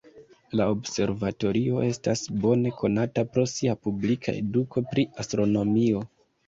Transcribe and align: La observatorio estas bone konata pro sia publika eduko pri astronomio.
La 0.59 0.65
observatorio 0.75 1.83
estas 1.89 2.25
bone 2.47 2.73
konata 2.81 3.27
pro 3.37 3.47
sia 3.55 3.79
publika 3.85 4.39
eduko 4.43 4.89
pri 4.93 5.11
astronomio. 5.27 6.09